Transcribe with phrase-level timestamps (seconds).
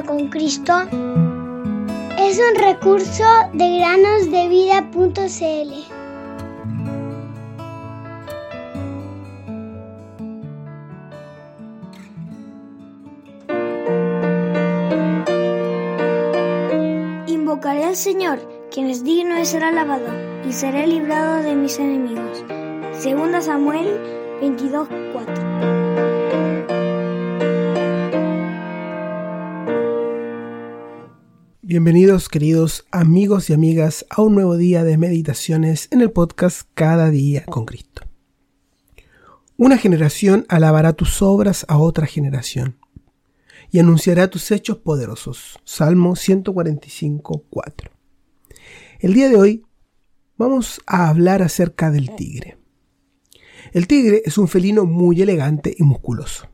[0.00, 0.72] con Cristo
[2.18, 5.72] es un recurso de granosdevida.cl.
[17.26, 18.38] Invocaré al Señor,
[18.70, 20.08] quien es digno de ser alabado,
[20.48, 22.42] y seré librado de mis enemigos.
[22.98, 24.00] Segunda Samuel
[24.40, 25.41] 22:4.
[31.64, 37.08] Bienvenidos queridos amigos y amigas a un nuevo día de meditaciones en el podcast Cada
[37.08, 38.02] día con Cristo.
[39.56, 42.78] Una generación alabará tus obras a otra generación
[43.70, 45.60] y anunciará tus hechos poderosos.
[45.62, 47.90] Salmo 145, 4.
[48.98, 49.64] El día de hoy
[50.36, 52.58] vamos a hablar acerca del tigre.
[53.72, 56.48] El tigre es un felino muy elegante y musculoso.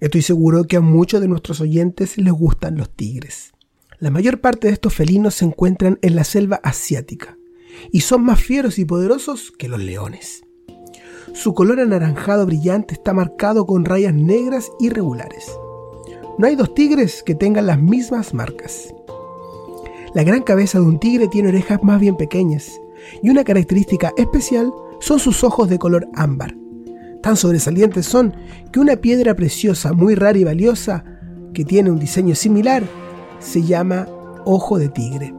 [0.00, 3.52] Estoy seguro que a muchos de nuestros oyentes les gustan los tigres.
[4.00, 7.36] La mayor parte de estos felinos se encuentran en la selva asiática
[7.90, 10.44] y son más fieros y poderosos que los leones.
[11.34, 15.50] Su color anaranjado brillante está marcado con rayas negras irregulares.
[16.38, 18.94] No hay dos tigres que tengan las mismas marcas.
[20.14, 22.80] La gran cabeza de un tigre tiene orejas más bien pequeñas
[23.20, 26.54] y una característica especial son sus ojos de color ámbar.
[27.20, 28.32] Tan sobresalientes son
[28.72, 31.04] que una piedra preciosa muy rara y valiosa
[31.52, 32.84] que tiene un diseño similar
[33.40, 34.06] se llama
[34.44, 35.34] ojo de tigre.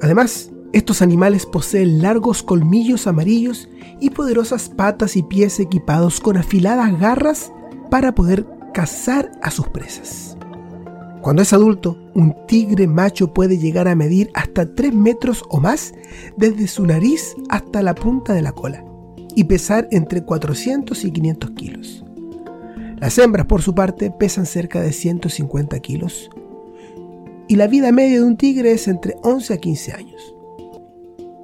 [0.00, 3.68] Además, estos animales poseen largos colmillos amarillos
[4.00, 7.52] y poderosas patas y pies equipados con afiladas garras
[7.90, 10.36] para poder cazar a sus presas.
[11.20, 15.94] Cuando es adulto, un tigre macho puede llegar a medir hasta 3 metros o más
[16.36, 18.84] desde su nariz hasta la punta de la cola
[19.36, 22.04] y pesar entre 400 y 500 kilos.
[22.98, 26.30] Las hembras, por su parte, pesan cerca de 150 kilos
[27.52, 30.34] y la vida media de un tigre es entre 11 a 15 años.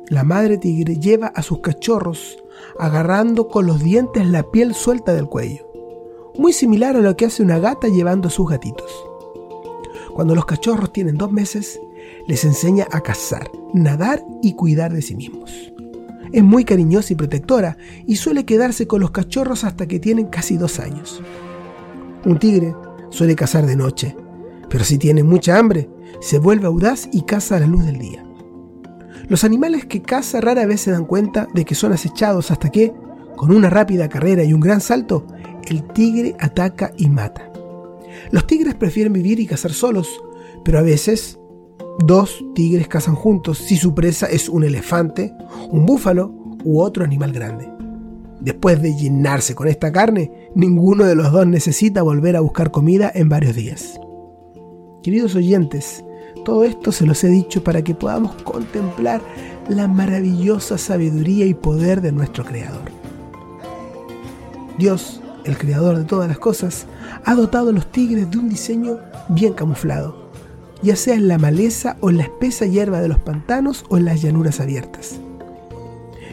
[0.09, 2.43] La madre tigre lleva a sus cachorros
[2.79, 5.71] agarrando con los dientes la piel suelta del cuello,
[6.39, 8.91] muy similar a lo que hace una gata llevando a sus gatitos.
[10.15, 11.79] Cuando los cachorros tienen dos meses,
[12.27, 15.75] les enseña a cazar, nadar y cuidar de sí mismos.
[16.33, 17.77] Es muy cariñosa y protectora
[18.07, 21.21] y suele quedarse con los cachorros hasta que tienen casi dos años.
[22.25, 22.75] Un tigre
[23.11, 24.17] suele cazar de noche,
[24.69, 25.89] pero si tiene mucha hambre,
[26.21, 28.25] se vuelve audaz y caza a la luz del día.
[29.29, 32.95] Los animales que caza rara vez se dan cuenta de que son acechados hasta que,
[33.37, 35.27] con una rápida carrera y un gran salto,
[35.67, 37.53] el tigre ataca y mata.
[38.31, 40.09] Los tigres prefieren vivir y cazar solos,
[40.65, 41.39] pero a veces
[42.05, 45.35] dos tigres cazan juntos si su presa es un elefante,
[45.71, 46.33] un búfalo
[46.65, 47.69] u otro animal grande.
[48.41, 53.11] Después de llenarse con esta carne, ninguno de los dos necesita volver a buscar comida
[53.15, 54.01] en varios días.
[55.03, 56.05] Queridos oyentes,
[56.45, 59.21] todo esto se los he dicho para que podamos contemplar
[59.69, 62.91] la maravillosa sabiduría y poder de nuestro Creador.
[64.77, 66.87] Dios, el Creador de todas las cosas,
[67.25, 68.99] ha dotado a los tigres de un diseño
[69.29, 70.31] bien camuflado,
[70.83, 74.05] ya sea en la maleza o en la espesa hierba de los pantanos o en
[74.05, 75.21] las llanuras abiertas.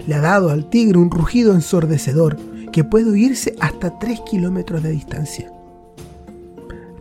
[0.08, 2.38] Le ha dado al tigre un rugido ensordecedor
[2.72, 5.52] que puede oírse hasta 3 kilómetros de distancia.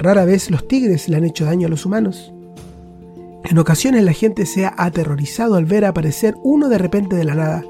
[0.04, 2.31] Rara vez los tigres le han hecho daño a los humanos.
[3.42, 7.34] En ocasiones la gente se ha aterrorizado al ver aparecer uno de repente de la
[7.34, 7.65] nada,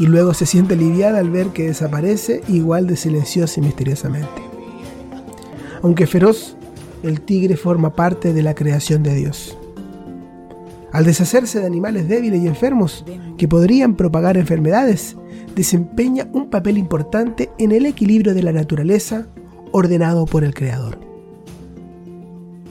[0.00, 4.42] y luego se siente aliviada al ver que desaparece igual de silencioso y misteriosamente.
[5.80, 6.56] Aunque feroz,
[7.04, 9.56] el tigre forma parte de la creación de Dios.
[10.90, 13.04] Al deshacerse de animales débiles y enfermos
[13.38, 15.16] que podrían propagar enfermedades,
[15.54, 19.28] desempeña un papel importante en el equilibrio de la naturaleza
[19.70, 21.09] ordenado por el Creador.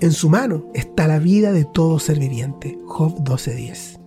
[0.02, 2.80] En su mano está la vida de todo ser viviente.
[2.86, 4.00] Job 12:10.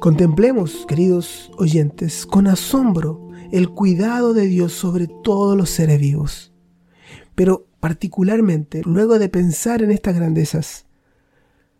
[0.00, 6.52] Contemplemos, queridos oyentes, con asombro el cuidado de Dios sobre todos los seres vivos.
[7.34, 10.84] Pero particularmente, luego de pensar en estas grandezas,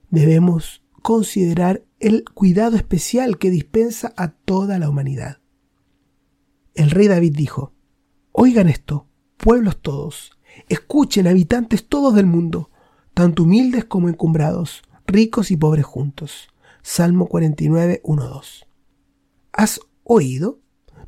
[0.08, 5.43] debemos considerar el cuidado especial que dispensa a toda la humanidad.
[6.75, 7.75] El rey David dijo,
[8.32, 9.06] Oigan esto,
[9.37, 10.32] pueblos todos,
[10.70, 12.70] escuchen habitantes todos del mundo,
[13.16, 16.48] tanto humildes como encumbrados, ricos y pobres juntos.
[16.82, 18.66] Salmo 49, 1, 2.
[19.52, 20.58] ¿Has oído?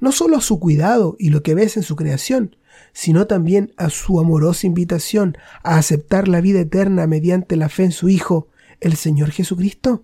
[0.00, 2.56] No solo a su cuidado y lo que ves en su creación,
[2.94, 7.92] sino también a su amorosa invitación a aceptar la vida eterna mediante la fe en
[7.92, 8.48] su Hijo,
[8.80, 10.02] el Señor Jesucristo.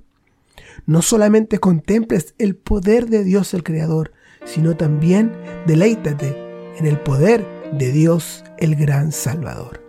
[0.84, 4.12] No solamente contemples el poder de Dios el Creador,
[4.44, 5.32] sino también
[5.66, 6.36] deleítate
[6.76, 9.83] en el poder de Dios el Gran Salvador.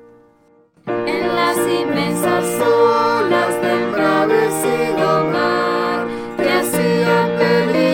[1.58, 6.06] Inmensas olas del bravecido mar
[6.38, 7.85] que hacían peligrar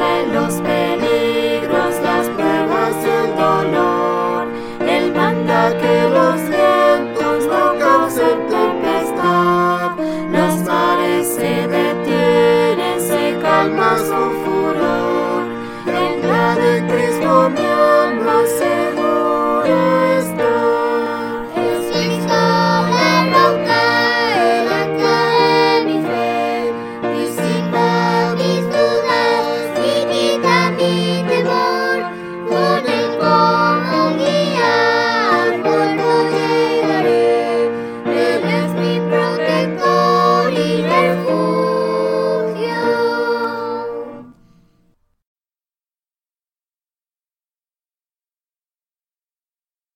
[0.00, 0.79] de los pecados.